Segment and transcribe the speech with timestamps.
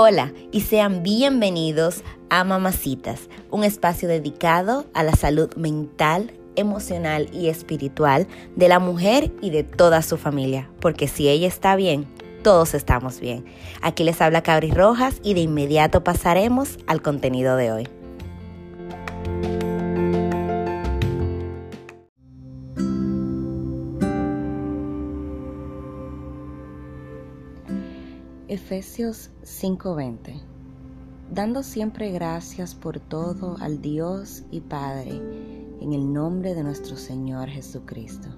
[0.00, 7.48] Hola y sean bienvenidos a Mamacitas, un espacio dedicado a la salud mental, emocional y
[7.48, 12.06] espiritual de la mujer y de toda su familia, porque si ella está bien,
[12.44, 13.44] todos estamos bien.
[13.82, 17.88] Aquí les habla Cabri Rojas y de inmediato pasaremos al contenido de hoy.
[28.48, 30.40] Efesios 5:20
[31.30, 35.20] Dando siempre gracias por todo al Dios y Padre
[35.82, 38.28] en el nombre de nuestro Señor Jesucristo.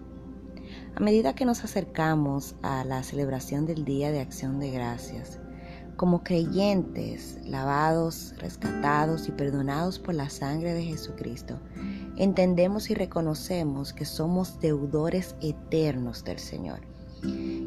[0.97, 5.39] A medida que nos acercamos a la celebración del Día de Acción de Gracias,
[5.95, 11.61] como creyentes, lavados, rescatados y perdonados por la sangre de Jesucristo,
[12.17, 16.81] entendemos y reconocemos que somos deudores eternos del Señor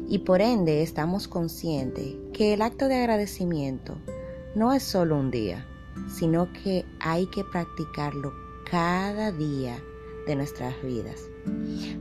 [0.08, 3.96] y por ende estamos conscientes que el acto de agradecimiento
[4.54, 5.66] no es solo un día,
[6.08, 8.32] sino que hay que practicarlo
[8.70, 9.82] cada día
[10.26, 11.20] de nuestras vidas.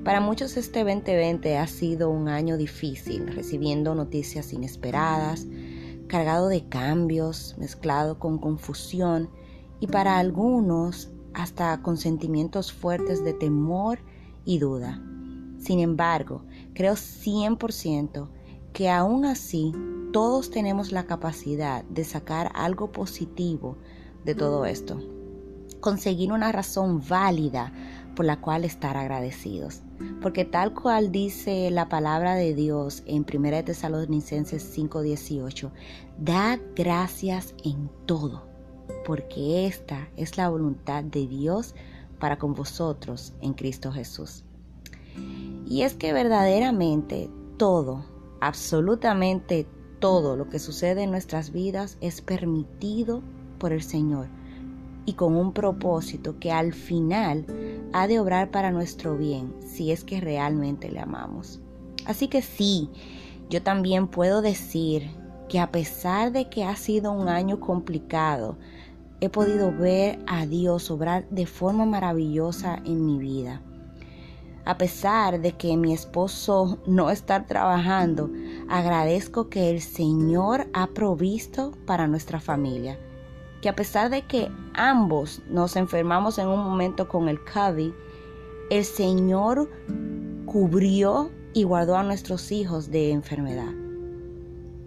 [0.03, 5.45] Para muchos este 2020 ha sido un año difícil, recibiendo noticias inesperadas,
[6.07, 9.29] cargado de cambios, mezclado con confusión
[9.79, 13.99] y para algunos hasta con sentimientos fuertes de temor
[14.45, 15.01] y duda.
[15.57, 16.43] Sin embargo,
[16.73, 18.29] creo 100%
[18.73, 19.71] que aún así
[20.11, 23.77] todos tenemos la capacidad de sacar algo positivo
[24.25, 24.99] de todo esto.
[25.79, 27.73] Conseguir una razón válida
[28.15, 29.81] por la cual estar agradecidos.
[30.21, 35.71] Porque tal cual dice la palabra de Dios en 1 Tesalonicenses 5:18,
[36.19, 38.45] dad gracias en todo,
[39.05, 41.75] porque esta es la voluntad de Dios
[42.19, 44.45] para con vosotros en Cristo Jesús.
[45.65, 48.05] Y es que verdaderamente todo,
[48.41, 49.65] absolutamente
[49.99, 53.21] todo lo que sucede en nuestras vidas es permitido
[53.57, 54.27] por el Señor
[55.05, 57.45] y con un propósito que al final
[57.93, 61.61] ha de obrar para nuestro bien si es que realmente le amamos.
[62.05, 62.89] Así que sí,
[63.49, 65.09] yo también puedo decir
[65.47, 68.57] que a pesar de que ha sido un año complicado,
[69.21, 73.61] he podido ver a Dios obrar de forma maravillosa en mi vida
[74.65, 78.29] a pesar de que mi esposo no está trabajando,
[78.69, 82.97] agradezco que el Señor ha provisto para nuestra familia.
[83.61, 87.91] Que a pesar de que ambos nos enfermamos en un momento con el COVID,
[88.69, 89.69] el Señor
[90.45, 93.73] cubrió y guardó a nuestros hijos de enfermedad.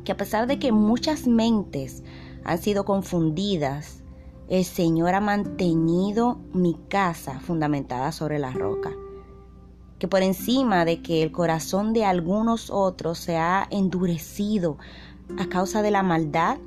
[0.05, 2.03] Que a pesar de que muchas mentes
[2.45, 4.03] han sido confundidas,
[4.49, 8.93] el Señor ha mantenido mi casa fundamentada sobre la roca
[9.99, 14.79] que por encima de que el corazón de algunos otros se ha endurecido
[15.39, 16.59] a causa de la maldad,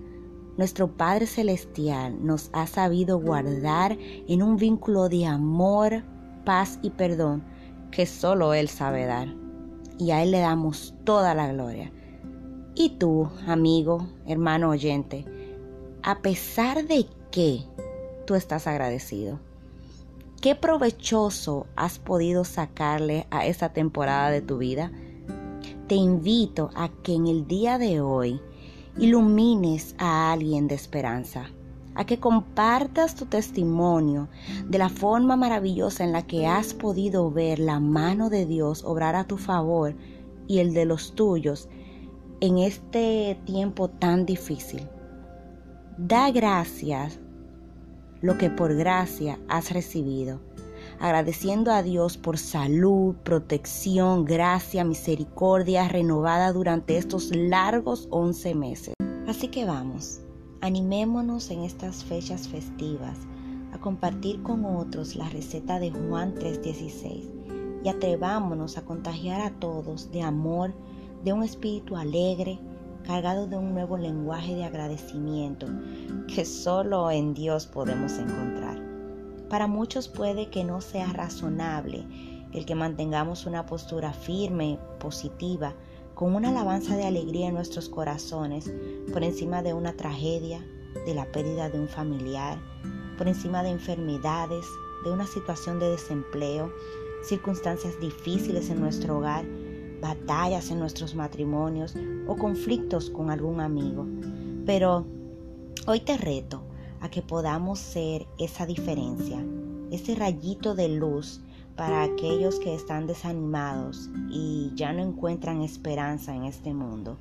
[0.58, 6.04] nuestro Padre Celestial nos ha sabido guardar en un vínculo de amor,
[6.44, 7.44] paz y perdón
[7.92, 9.34] que solo Él sabe dar.
[9.98, 11.92] Y a Él le damos toda la gloria.
[12.76, 15.26] Y tú, amigo, hermano oyente,
[16.04, 17.64] a pesar de que
[18.26, 19.40] tú estás agradecido.
[20.42, 24.90] ¿Qué provechoso has podido sacarle a esta temporada de tu vida?
[25.88, 28.40] Te invito a que en el día de hoy
[28.98, 31.48] ilumines a alguien de esperanza,
[31.94, 34.30] a que compartas tu testimonio
[34.66, 39.18] de la forma maravillosa en la que has podido ver la mano de Dios obrar
[39.18, 39.94] a tu favor
[40.48, 41.68] y el de los tuyos
[42.40, 44.88] en este tiempo tan difícil.
[45.98, 47.20] Da gracias
[48.22, 50.40] lo que por gracia has recibido,
[51.00, 58.94] agradeciendo a Dios por salud, protección, gracia, misericordia renovada durante estos largos 11 meses.
[59.28, 60.22] Así que vamos,
[60.62, 63.18] animémonos en estas fechas festivas
[63.72, 67.30] a compartir con otros la receta de Juan 3:16
[67.84, 70.74] y atrevámonos a contagiar a todos de amor,
[71.24, 72.60] de un espíritu alegre,
[73.10, 75.66] cargado de un nuevo lenguaje de agradecimiento
[76.28, 78.80] que solo en Dios podemos encontrar.
[79.50, 82.06] Para muchos puede que no sea razonable
[82.54, 85.74] el que mantengamos una postura firme, positiva,
[86.14, 88.72] con una alabanza de alegría en nuestros corazones
[89.12, 90.64] por encima de una tragedia,
[91.08, 92.60] de la pérdida de un familiar,
[93.18, 94.68] por encima de enfermedades,
[95.04, 96.72] de una situación de desempleo,
[97.24, 99.46] circunstancias difíciles en nuestro hogar,
[100.02, 101.96] batallas en nuestros matrimonios
[102.28, 104.06] o conflictos con algún amigo.
[104.66, 105.06] Pero
[105.88, 106.62] hoy te reto
[107.02, 109.44] a que podamos ser esa diferencia,
[109.92, 111.42] ese rayito de luz
[111.76, 117.18] para aquellos que están desanimados y ya no encuentran esperanza en este mundo.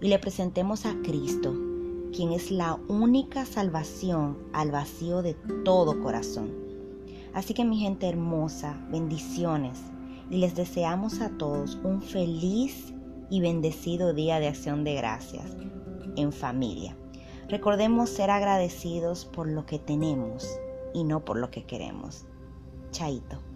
[0.00, 1.54] Y le presentemos a Cristo,
[2.12, 5.34] quien es la única salvación al vacío de
[5.64, 6.50] todo corazón.
[7.32, 9.91] Así que mi gente hermosa, bendiciones
[10.32, 12.94] y les deseamos a todos un feliz
[13.28, 15.44] y bendecido día de acción de gracias
[16.16, 16.96] en familia.
[17.50, 20.48] Recordemos ser agradecidos por lo que tenemos
[20.94, 22.24] y no por lo que queremos.
[22.92, 23.51] Chaito.